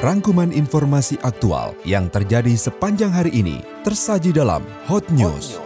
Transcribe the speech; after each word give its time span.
Rangkuman 0.00 0.48
informasi 0.48 1.20
aktual 1.20 1.76
yang 1.84 2.08
terjadi 2.08 2.56
sepanjang 2.56 3.12
hari 3.12 3.36
ini 3.36 3.60
tersaji 3.84 4.32
dalam 4.32 4.64
Hot 4.88 5.04
News. 5.12 5.60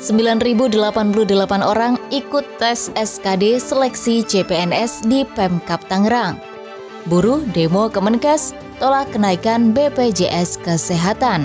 9.088 0.00 0.72
orang 1.60 2.00
ikut 2.08 2.48
tes 2.56 2.88
SKD 2.96 3.60
seleksi 3.60 4.24
CPNS 4.24 5.04
di 5.04 5.28
Pemkap 5.36 5.84
Tangerang. 5.84 6.40
Buruh 7.12 7.44
demo 7.52 7.92
Kemenkes 7.92 8.56
tolak 8.80 9.12
kenaikan 9.12 9.76
BPJS 9.76 10.56
Kesehatan. 10.64 11.44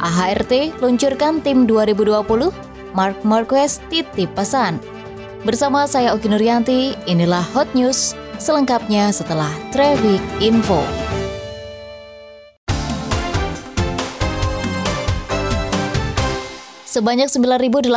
AHRT 0.00 0.80
luncurkan 0.80 1.44
tim 1.44 1.68
2020, 1.68 2.48
Mark 2.96 3.20
Marquez 3.28 3.84
titip 3.92 4.32
pesan. 4.32 4.80
Bersama 5.44 5.84
saya 5.84 6.16
Oki 6.16 6.32
Nuryanti, 6.32 6.96
inilah 7.04 7.44
Hot 7.52 7.68
News, 7.76 8.16
selengkapnya 8.38 9.10
setelah 9.10 9.50
Traffic 9.74 10.22
Info. 10.38 10.80
Sebanyak 16.88 17.30
9.088 17.30 17.92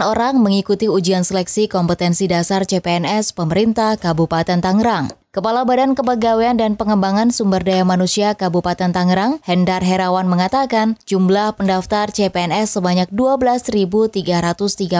orang 0.00 0.40
mengikuti 0.40 0.86
ujian 0.88 1.20
seleksi 1.20 1.68
kompetensi 1.68 2.30
dasar 2.30 2.64
CPNS 2.64 3.34
pemerintah 3.36 4.00
Kabupaten 4.00 4.62
Tangerang. 4.62 5.21
Kepala 5.32 5.64
Badan 5.64 5.96
Kepegawaian 5.96 6.60
dan 6.60 6.76
Pengembangan 6.76 7.32
Sumber 7.32 7.64
Daya 7.64 7.88
Manusia 7.88 8.36
Kabupaten 8.36 8.92
Tangerang, 8.92 9.40
Hendar 9.48 9.80
Herawan 9.80 10.28
mengatakan, 10.28 11.00
jumlah 11.08 11.56
pendaftar 11.56 12.12
CPNS 12.12 12.76
sebanyak 12.76 13.08
12.303 13.08 14.12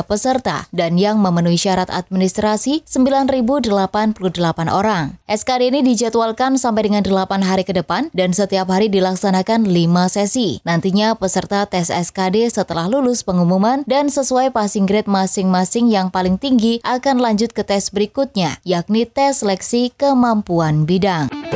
peserta 0.01 0.65
dan 0.73 0.97
yang 0.97 1.21
memenuhi 1.21 1.61
syarat 1.61 1.93
administrasi 1.93 2.81
9.088 2.89 4.73
orang. 4.73 5.21
SKD 5.29 5.69
ini 5.69 5.84
dijadwalkan 5.84 6.56
sampai 6.56 6.89
dengan 6.89 7.05
8 7.05 7.45
hari 7.45 7.69
ke 7.69 7.77
depan 7.77 8.09
dan 8.17 8.33
setiap 8.33 8.73
hari 8.73 8.89
dilaksanakan 8.89 9.69
5 9.69 10.17
sesi. 10.17 10.65
Nantinya 10.65 11.12
peserta 11.12 11.69
tes 11.69 11.93
SKD 11.93 12.49
setelah 12.49 12.89
lulus 12.89 13.21
pengumuman 13.21 13.84
dan 13.84 14.09
sesuai 14.09 14.56
passing 14.56 14.89
grade 14.89 15.12
masing-masing 15.12 15.93
yang 15.93 16.09
paling 16.09 16.41
tinggi 16.41 16.81
akan 16.89 17.21
lanjut 17.21 17.53
ke 17.53 17.69
tes 17.69 17.93
berikutnya, 17.93 18.56
yakni 18.65 19.05
tes 19.05 19.45
seleksi 19.45 19.93
ke 19.93 20.22
kemampuan 20.23 20.87
bidang. 20.87 21.52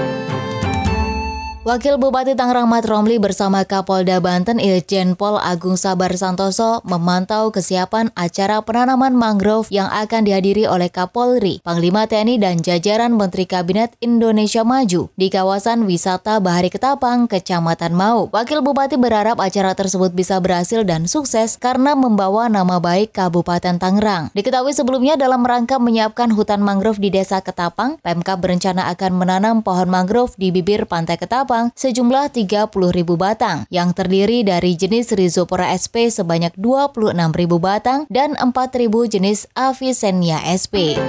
Wakil 1.67 1.99
Bupati 1.99 2.39
Tangerang 2.39 2.71
Mat 2.71 2.87
Romli 2.87 3.19
bersama 3.19 3.67
Kapolda 3.67 4.23
Banten 4.23 4.63
Irjen 4.63 5.19
Pol 5.19 5.35
Agung 5.35 5.75
Sabar 5.75 6.15
Santoso 6.15 6.79
memantau 6.87 7.51
kesiapan 7.51 8.15
acara 8.15 8.63
penanaman 8.63 9.11
mangrove 9.11 9.67
yang 9.75 9.91
akan 9.91 10.23
dihadiri 10.23 10.71
oleh 10.71 10.87
Kapolri, 10.87 11.59
Panglima 11.67 12.07
TNI 12.07 12.39
dan 12.39 12.63
jajaran 12.63 13.19
Menteri 13.19 13.51
Kabinet 13.51 13.99
Indonesia 13.99 14.63
Maju 14.63 15.11
di 15.19 15.27
kawasan 15.27 15.91
wisata 15.91 16.39
Bahari 16.39 16.71
Ketapang, 16.71 17.27
Kecamatan 17.27 17.99
Mau. 17.99 18.31
Wakil 18.31 18.63
Bupati 18.63 18.95
berharap 18.95 19.43
acara 19.43 19.75
tersebut 19.75 20.15
bisa 20.15 20.39
berhasil 20.39 20.87
dan 20.87 21.11
sukses 21.11 21.59
karena 21.59 21.99
membawa 21.99 22.47
nama 22.47 22.79
baik 22.79 23.11
Kabupaten 23.11 23.83
Tangerang. 23.83 24.31
Diketahui 24.39 24.71
sebelumnya 24.71 25.19
dalam 25.19 25.43
rangka 25.43 25.83
menyiapkan 25.83 26.31
hutan 26.31 26.63
mangrove 26.63 27.03
di 27.03 27.11
Desa 27.11 27.43
Ketapang, 27.43 27.99
Pemkab 28.07 28.39
berencana 28.39 28.87
akan 28.95 29.19
menanam 29.19 29.67
pohon 29.67 29.91
mangrove 29.91 30.31
di 30.39 30.55
bibir 30.55 30.87
Pantai 30.87 31.19
Ketapang 31.19 31.56
Jepang 31.57 31.73
sejumlah 31.73 32.37
30 32.37 32.69
ribu 32.93 33.17
batang 33.17 33.65
yang 33.73 33.97
terdiri 33.97 34.45
dari 34.45 34.77
jenis 34.77 35.17
Rhizopora 35.17 35.73
sp 35.81 36.13
sebanyak 36.13 36.53
26 36.53 37.17
ribu 37.33 37.57
batang 37.57 38.05
dan 38.13 38.37
4 38.37 38.53
ribu 38.77 39.09
jenis 39.09 39.49
Avicennia 39.57 40.37
sp. 40.53 41.01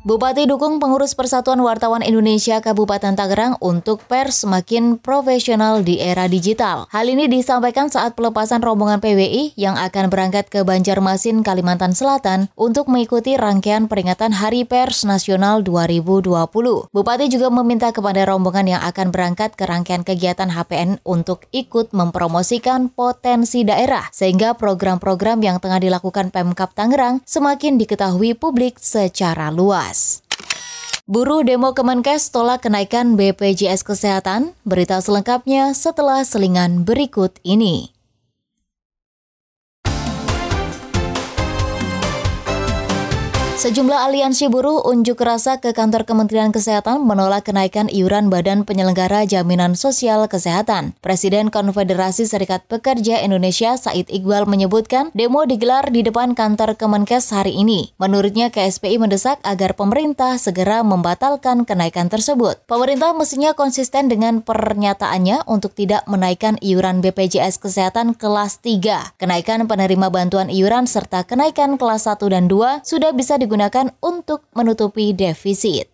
Bupati 0.00 0.48
dukung 0.48 0.80
pengurus 0.80 1.12
Persatuan 1.12 1.60
Wartawan 1.60 2.00
Indonesia 2.00 2.56
Kabupaten 2.64 3.12
Tangerang 3.12 3.60
untuk 3.60 4.00
pers 4.08 4.48
semakin 4.48 4.96
profesional 4.96 5.84
di 5.84 6.00
era 6.00 6.24
digital. 6.24 6.88
Hal 6.88 7.04
ini 7.12 7.28
disampaikan 7.28 7.92
saat 7.92 8.16
pelepasan 8.16 8.64
rombongan 8.64 9.04
PWI 9.04 9.52
yang 9.60 9.76
akan 9.76 10.08
berangkat 10.08 10.48
ke 10.48 10.64
Banjarmasin, 10.64 11.44
Kalimantan 11.44 11.92
Selatan 11.92 12.48
untuk 12.56 12.88
mengikuti 12.88 13.36
rangkaian 13.36 13.92
peringatan 13.92 14.32
Hari 14.32 14.64
Pers 14.64 15.04
Nasional 15.04 15.60
2020. 15.68 16.48
Bupati 16.88 17.28
juga 17.28 17.52
meminta 17.52 17.92
kepada 17.92 18.24
rombongan 18.24 18.72
yang 18.72 18.80
akan 18.80 19.12
berangkat 19.12 19.52
ke 19.52 19.68
rangkaian 19.68 20.00
kegiatan 20.00 20.48
HPN 20.48 21.04
untuk 21.04 21.44
ikut 21.52 21.92
mempromosikan 21.92 22.88
potensi 22.88 23.68
daerah 23.68 24.08
sehingga 24.16 24.56
program-program 24.56 25.44
yang 25.44 25.60
tengah 25.60 25.76
dilakukan 25.76 26.32
Pemkap 26.32 26.72
Tangerang 26.72 27.20
semakin 27.28 27.76
diketahui 27.76 28.32
publik 28.32 28.80
secara 28.80 29.52
luas. 29.52 29.89
Buruh 31.10 31.42
demo 31.42 31.74
Kemenkes 31.74 32.30
tolak 32.30 32.62
kenaikan 32.62 33.18
BPJS 33.18 33.82
Kesehatan. 33.82 34.54
Berita 34.62 35.02
selengkapnya 35.02 35.74
setelah 35.74 36.22
selingan 36.22 36.86
berikut 36.86 37.34
ini. 37.42 37.99
Sejumlah 43.60 44.08
aliansi 44.08 44.48
buruh 44.48 44.88
unjuk 44.88 45.20
rasa 45.20 45.60
ke 45.60 45.76
kantor 45.76 46.08
Kementerian 46.08 46.48
Kesehatan 46.48 47.04
menolak 47.04 47.44
kenaikan 47.44 47.92
iuran 47.92 48.32
Badan 48.32 48.64
Penyelenggara 48.64 49.28
Jaminan 49.28 49.76
Sosial 49.76 50.24
Kesehatan. 50.32 50.96
Presiden 51.04 51.52
Konfederasi 51.52 52.24
Serikat 52.24 52.64
Pekerja 52.72 53.20
Indonesia 53.20 53.76
Said 53.76 54.08
Iqbal 54.08 54.48
menyebutkan 54.48 55.12
demo 55.12 55.44
digelar 55.44 55.92
di 55.92 56.00
depan 56.00 56.32
kantor 56.32 56.72
Kemenkes 56.72 57.36
hari 57.36 57.52
ini. 57.52 57.92
Menurutnya 58.00 58.48
KSPI 58.48 58.96
mendesak 58.96 59.36
agar 59.44 59.76
pemerintah 59.76 60.40
segera 60.40 60.80
membatalkan 60.80 61.68
kenaikan 61.68 62.08
tersebut. 62.08 62.64
Pemerintah 62.64 63.12
mestinya 63.12 63.52
konsisten 63.52 64.08
dengan 64.08 64.40
pernyataannya 64.40 65.44
untuk 65.44 65.76
tidak 65.76 66.08
menaikkan 66.08 66.56
iuran 66.64 67.04
BPJS 67.04 67.60
Kesehatan 67.60 68.16
kelas 68.16 68.64
3. 68.64 69.20
Kenaikan 69.20 69.68
penerima 69.68 70.08
bantuan 70.08 70.48
iuran 70.48 70.88
serta 70.88 71.28
kenaikan 71.28 71.76
kelas 71.76 72.08
1 72.08 72.24
dan 72.24 72.48
2 72.48 72.88
sudah 72.88 73.12
bisa 73.12 73.36
digunakan 73.36 73.49
digunakan 73.50 73.90
untuk 73.98 74.46
menutupi 74.54 75.10
defisit. 75.10 75.90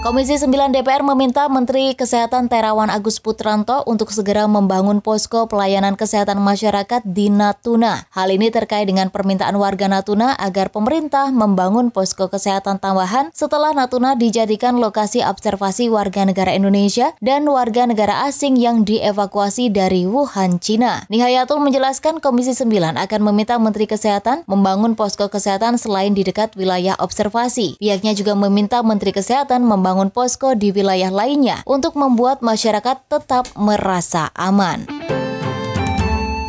Komisi 0.00 0.32
9 0.32 0.72
DPR 0.72 1.04
meminta 1.04 1.44
Menteri 1.52 1.92
Kesehatan 1.92 2.48
Terawan 2.48 2.88
Agus 2.88 3.20
Putranto 3.20 3.84
untuk 3.84 4.16
segera 4.16 4.48
membangun 4.48 5.04
posko 5.04 5.44
pelayanan 5.44 5.92
kesehatan 5.92 6.40
masyarakat 6.40 7.04
di 7.04 7.28
Natuna. 7.28 8.08
Hal 8.08 8.32
ini 8.32 8.48
terkait 8.48 8.88
dengan 8.88 9.12
permintaan 9.12 9.60
warga 9.60 9.92
Natuna 9.92 10.32
agar 10.40 10.72
pemerintah 10.72 11.28
membangun 11.28 11.92
posko 11.92 12.32
kesehatan 12.32 12.80
tambahan 12.80 13.28
setelah 13.36 13.76
Natuna 13.76 14.16
dijadikan 14.16 14.80
lokasi 14.80 15.20
observasi 15.20 15.92
warga 15.92 16.24
negara 16.24 16.56
Indonesia 16.56 17.12
dan 17.20 17.44
warga 17.44 17.84
negara 17.84 18.24
asing 18.24 18.56
yang 18.56 18.88
dievakuasi 18.88 19.68
dari 19.68 20.08
Wuhan, 20.08 20.64
Cina. 20.64 21.04
Nihayatul 21.12 21.60
menjelaskan 21.60 22.24
Komisi 22.24 22.56
9 22.56 22.96
akan 22.96 23.20
meminta 23.20 23.60
Menteri 23.60 23.84
Kesehatan 23.84 24.48
membangun 24.48 24.96
posko 24.96 25.28
kesehatan 25.28 25.76
selain 25.76 26.16
di 26.16 26.24
dekat 26.24 26.56
wilayah 26.56 26.96
observasi. 26.96 27.76
Pihaknya 27.76 28.16
juga 28.16 28.32
meminta 28.32 28.80
Menteri 28.80 29.12
Kesehatan 29.12 29.60
membangun 29.60 29.90
membangun 30.00 30.16
posko 30.16 30.56
di 30.56 30.72
wilayah 30.72 31.12
lainnya 31.12 31.60
untuk 31.68 31.92
membuat 31.92 32.40
masyarakat 32.40 33.04
tetap 33.04 33.52
merasa 33.52 34.32
aman. 34.32 35.19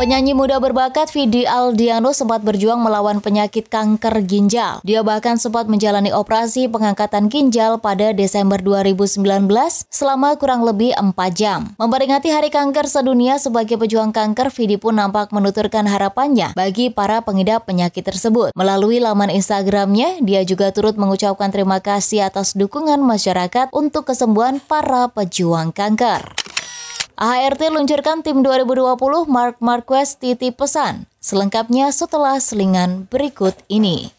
Penyanyi 0.01 0.33
muda 0.33 0.57
berbakat 0.57 1.13
Vidi 1.13 1.45
Aldiano 1.45 2.09
sempat 2.09 2.41
berjuang 2.41 2.81
melawan 2.81 3.21
penyakit 3.21 3.69
kanker 3.69 4.25
ginjal. 4.25 4.81
Dia 4.81 5.05
bahkan 5.05 5.37
sempat 5.37 5.69
menjalani 5.69 6.09
operasi 6.09 6.65
pengangkatan 6.65 7.29
ginjal 7.29 7.77
pada 7.77 8.09
Desember 8.09 8.57
2019 8.57 9.21
selama 9.93 10.33
kurang 10.41 10.65
lebih 10.65 10.97
4 10.97 11.13
jam. 11.37 11.77
Memperingati 11.77 12.33
Hari 12.33 12.49
Kanker 12.49 12.89
Sedunia 12.89 13.37
sebagai 13.37 13.77
pejuang 13.77 14.09
kanker, 14.09 14.49
Vidi 14.49 14.81
pun 14.81 14.97
nampak 14.97 15.29
menuturkan 15.29 15.85
harapannya 15.85 16.57
bagi 16.57 16.89
para 16.89 17.21
pengidap 17.21 17.69
penyakit 17.69 18.01
tersebut. 18.01 18.57
Melalui 18.57 18.97
laman 18.97 19.29
Instagramnya, 19.29 20.17
dia 20.25 20.41
juga 20.41 20.73
turut 20.73 20.97
mengucapkan 20.97 21.53
terima 21.53 21.77
kasih 21.77 22.25
atas 22.25 22.57
dukungan 22.57 23.05
masyarakat 23.05 23.69
untuk 23.69 24.09
kesembuhan 24.09 24.57
para 24.65 25.13
pejuang 25.13 25.69
kanker. 25.69 26.50
AHRT 27.21 27.69
luncurkan 27.69 28.25
tim 28.25 28.41
2020 28.41 28.97
Mark 29.29 29.61
Marquez 29.61 30.17
titip 30.17 30.57
pesan. 30.57 31.05
Selengkapnya 31.21 31.93
setelah 31.93 32.41
selingan 32.41 33.05
berikut 33.13 33.53
ini. 33.69 34.09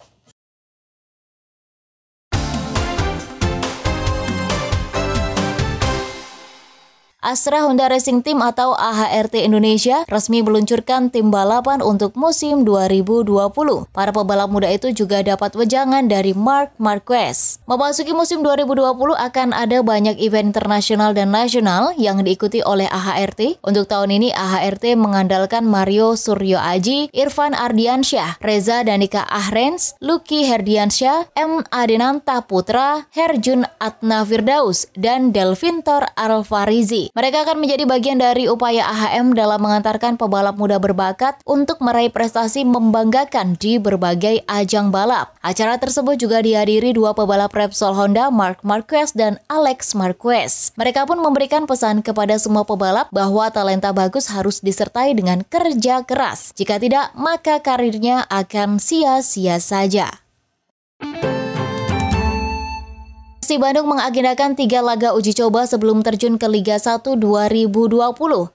Astra 7.23 7.63
Honda 7.63 7.87
Racing 7.87 8.27
Team 8.27 8.43
atau 8.43 8.75
AHRT 8.75 9.47
Indonesia 9.47 10.03
resmi 10.11 10.43
meluncurkan 10.43 11.07
tim 11.07 11.31
balapan 11.31 11.79
untuk 11.79 12.19
musim 12.19 12.67
2020. 12.67 13.55
Para 13.95 14.11
pebalap 14.11 14.51
muda 14.51 14.67
itu 14.67 14.91
juga 14.91 15.23
dapat 15.23 15.55
wejangan 15.55 16.11
dari 16.11 16.35
Mark 16.35 16.75
Marquez. 16.83 17.63
Memasuki 17.71 18.11
musim 18.11 18.43
2020 18.43 19.15
akan 19.15 19.55
ada 19.55 19.79
banyak 19.87 20.19
event 20.19 20.51
internasional 20.51 21.15
dan 21.15 21.31
nasional 21.31 21.95
yang 21.95 22.27
diikuti 22.27 22.59
oleh 22.59 22.91
AHRT. 22.91 23.63
Untuk 23.63 23.87
tahun 23.87 24.19
ini 24.19 24.35
AHRT 24.35 24.99
mengandalkan 24.99 25.63
Mario 25.63 26.19
Suryo 26.19 26.59
Aji, 26.59 27.07
Irfan 27.15 27.55
Ardiansyah, 27.55 28.43
Reza 28.43 28.83
Danika 28.83 29.23
Ahrens, 29.31 29.95
Lucky 30.03 30.43
Herdiansyah, 30.51 31.31
M. 31.39 31.63
Adenanta 31.71 32.43
Putra, 32.43 33.07
Herjun 33.15 33.63
Atna 33.79 34.27
Firdaus, 34.27 34.91
dan 34.99 35.31
Delvintor 35.31 36.11
Alfarizi. 36.19 37.12
Mereka 37.13 37.45
akan 37.45 37.61
menjadi 37.61 37.85
bagian 37.85 38.17
dari 38.17 38.49
upaya 38.49 38.89
AHM 38.89 39.37
dalam 39.37 39.61
mengantarkan 39.61 40.17
pebalap 40.17 40.57
muda 40.57 40.81
berbakat 40.81 41.37
untuk 41.45 41.77
meraih 41.85 42.09
prestasi 42.09 42.65
membanggakan 42.65 43.53
di 43.61 43.77
berbagai 43.77 44.41
ajang 44.49 44.89
balap. 44.89 45.37
Acara 45.45 45.77
tersebut 45.77 46.17
juga 46.17 46.41
dihadiri 46.41 46.97
dua 46.97 47.13
pebalap 47.13 47.53
Repsol 47.53 47.93
Honda, 47.93 48.33
Mark 48.33 48.65
Marquez 48.65 49.13
dan 49.13 49.37
Alex 49.53 49.93
Marquez. 49.93 50.73
Mereka 50.81 51.05
pun 51.05 51.21
memberikan 51.21 51.69
pesan 51.69 52.01
kepada 52.01 52.41
semua 52.41 52.65
pebalap 52.65 53.13
bahwa 53.13 53.45
talenta 53.53 53.93
bagus 53.93 54.33
harus 54.33 54.65
disertai 54.65 55.13
dengan 55.13 55.45
kerja 55.45 56.09
keras. 56.09 56.57
Jika 56.57 56.81
tidak, 56.81 57.13
maka 57.13 57.61
karirnya 57.61 58.25
akan 58.33 58.81
sia-sia 58.81 59.61
saja. 59.61 60.25
Persib 63.53 63.69
Bandung 63.69 63.93
mengagendakan 63.93 64.57
tiga 64.57 64.81
laga 64.81 65.13
uji 65.13 65.37
coba 65.37 65.69
sebelum 65.69 66.01
terjun 66.01 66.41
ke 66.41 66.49
Liga 66.49 66.81
1 66.81 67.05
2020. 67.21 68.01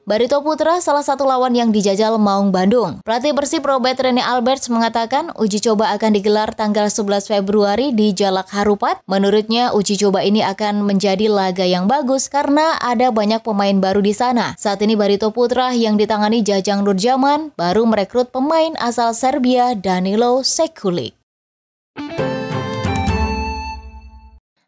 Barito 0.10 0.42
Putra 0.42 0.82
salah 0.82 1.06
satu 1.06 1.22
lawan 1.22 1.54
yang 1.54 1.70
dijajal 1.70 2.18
Maung 2.18 2.50
Bandung. 2.50 3.06
Pelatih 3.06 3.38
Persib 3.38 3.62
Robert 3.62 4.02
Rene 4.02 4.26
Alberts 4.26 4.74
mengatakan 4.74 5.30
uji 5.38 5.62
coba 5.62 5.94
akan 5.94 6.18
digelar 6.18 6.50
tanggal 6.58 6.90
11 6.90 7.30
Februari 7.30 7.94
di 7.94 8.10
Jalak 8.10 8.50
Harupat. 8.50 9.06
Menurutnya 9.06 9.70
uji 9.70 10.02
coba 10.02 10.26
ini 10.26 10.42
akan 10.42 10.82
menjadi 10.82 11.30
laga 11.30 11.70
yang 11.70 11.86
bagus 11.86 12.26
karena 12.26 12.82
ada 12.82 13.14
banyak 13.14 13.46
pemain 13.46 13.78
baru 13.78 14.02
di 14.02 14.18
sana. 14.18 14.58
Saat 14.58 14.82
ini 14.82 14.98
Barito 14.98 15.30
Putra 15.30 15.78
yang 15.78 16.02
ditangani 16.02 16.42
Jajang 16.42 16.82
Nurjaman 16.82 17.54
baru 17.54 17.86
merekrut 17.86 18.34
pemain 18.34 18.74
asal 18.82 19.14
Serbia 19.14 19.78
Danilo 19.78 20.42
Sekulic. 20.42 21.14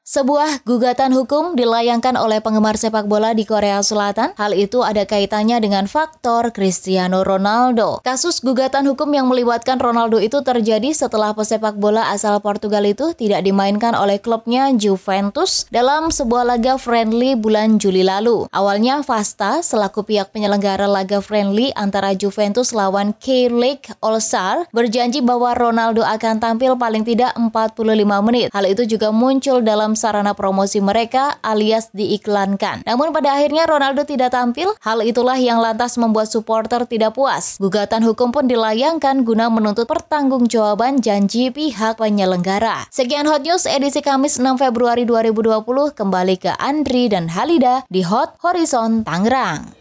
Sebuah 0.10 0.66
gugatan 0.66 1.14
hukum 1.14 1.54
dilayangkan 1.54 2.18
oleh 2.18 2.42
penggemar 2.42 2.82
sepak 2.82 3.06
bola 3.06 3.38
di 3.38 3.46
Korea 3.46 3.78
Selatan. 3.86 4.34
Hal 4.42 4.58
itu 4.58 4.82
ada 4.82 5.06
kaitannya 5.06 5.62
dengan 5.62 5.86
faktor 5.86 6.50
Cristiano 6.50 7.22
Ronaldo. 7.22 8.02
Kasus 8.02 8.42
gugatan 8.42 8.90
hukum 8.90 9.06
yang 9.14 9.30
melibatkan 9.30 9.78
Ronaldo 9.78 10.18
itu 10.18 10.42
terjadi 10.42 10.98
setelah 10.98 11.38
pesepak 11.38 11.78
bola 11.78 12.10
asal 12.10 12.42
Portugal 12.42 12.90
itu 12.90 13.14
tidak 13.14 13.46
dimainkan 13.46 13.94
oleh 13.94 14.18
klubnya 14.18 14.74
Juventus 14.74 15.70
dalam 15.70 16.10
sebuah 16.10 16.58
laga 16.58 16.82
friendly 16.82 17.38
bulan 17.38 17.78
Juli 17.78 18.02
lalu. 18.02 18.50
Awalnya 18.50 19.06
Fasta 19.06 19.62
selaku 19.62 20.10
pihak 20.10 20.34
penyelenggara 20.34 20.90
laga 20.90 21.22
friendly 21.22 21.70
antara 21.78 22.18
Juventus 22.18 22.74
lawan 22.74 23.14
K-League 23.22 23.94
All-Star 24.02 24.66
berjanji 24.74 25.22
bahwa 25.22 25.54
Ronaldo 25.54 26.02
akan 26.02 26.42
tampil 26.42 26.74
paling 26.82 27.06
tidak 27.06 27.38
45 27.38 27.78
menit. 28.26 28.50
Hal 28.50 28.66
itu 28.66 28.90
juga 28.90 29.14
muncul 29.14 29.62
dalam 29.62 29.99
sarana 30.00 30.32
promosi 30.32 30.80
mereka 30.80 31.36
alias 31.44 31.92
diiklankan. 31.92 32.88
Namun 32.88 33.12
pada 33.12 33.36
akhirnya 33.36 33.68
Ronaldo 33.68 34.08
tidak 34.08 34.32
tampil, 34.32 34.72
hal 34.80 35.04
itulah 35.04 35.36
yang 35.36 35.60
lantas 35.60 36.00
membuat 36.00 36.32
supporter 36.32 36.88
tidak 36.88 37.20
puas. 37.20 37.60
Gugatan 37.60 38.08
hukum 38.08 38.32
pun 38.32 38.48
dilayangkan 38.48 39.28
guna 39.28 39.52
menuntut 39.52 39.84
pertanggungjawaban 39.84 41.04
janji 41.04 41.52
pihak 41.52 42.00
penyelenggara. 42.00 42.88
Sekian 42.88 43.28
Hot 43.28 43.44
News 43.44 43.68
edisi 43.68 44.00
Kamis 44.00 44.40
6 44.40 44.56
Februari 44.56 45.04
2020 45.04 45.92
kembali 45.92 46.36
ke 46.40 46.56
Andri 46.56 47.12
dan 47.12 47.28
Halida 47.28 47.84
di 47.92 48.08
Hot 48.08 48.40
Horizon 48.40 49.04
Tangerang. 49.04 49.76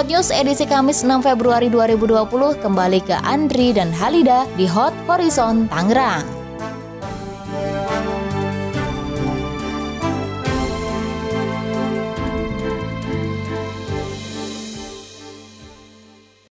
Hot 0.00 0.08
News 0.08 0.32
edisi 0.32 0.64
Kamis 0.64 1.04
6 1.04 1.20
Februari 1.20 1.68
2020 1.68 2.32
kembali 2.64 3.04
ke 3.04 3.20
Andri 3.20 3.68
dan 3.76 3.92
Halida 3.92 4.48
di 4.56 4.64
Hot 4.64 4.96
Horizon 5.04 5.68
Tangerang. 5.68 6.39